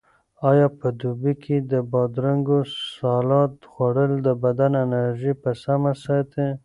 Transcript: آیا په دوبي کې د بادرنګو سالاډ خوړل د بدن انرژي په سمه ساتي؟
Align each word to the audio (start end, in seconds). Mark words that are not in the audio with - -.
آیا 0.49 0.67
په 0.79 0.87
دوبي 0.99 1.33
کې 1.43 1.55
د 1.71 1.73
بادرنګو 1.91 2.59
سالاډ 2.93 3.53
خوړل 3.71 4.11
د 4.27 4.29
بدن 4.43 4.71
انرژي 4.83 5.33
په 5.41 5.51
سمه 5.63 5.91
ساتي؟ 6.03 6.45